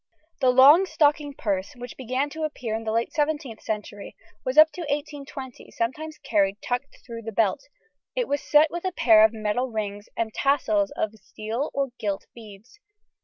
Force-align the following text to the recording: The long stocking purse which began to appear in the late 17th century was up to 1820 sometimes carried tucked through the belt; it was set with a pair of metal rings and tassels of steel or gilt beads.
The 0.39 0.49
long 0.49 0.87
stocking 0.87 1.35
purse 1.35 1.73
which 1.75 1.95
began 1.95 2.31
to 2.31 2.41
appear 2.41 2.73
in 2.73 2.85
the 2.85 2.91
late 2.91 3.13
17th 3.15 3.61
century 3.61 4.15
was 4.43 4.57
up 4.57 4.71
to 4.71 4.81
1820 4.81 5.69
sometimes 5.69 6.17
carried 6.17 6.59
tucked 6.59 6.97
through 7.05 7.21
the 7.21 7.31
belt; 7.31 7.65
it 8.15 8.27
was 8.27 8.41
set 8.41 8.71
with 8.71 8.83
a 8.83 8.91
pair 8.93 9.23
of 9.23 9.31
metal 9.31 9.69
rings 9.69 10.09
and 10.17 10.33
tassels 10.33 10.89
of 10.97 11.13
steel 11.19 11.69
or 11.75 11.89
gilt 11.99 12.25
beads. 12.33 12.79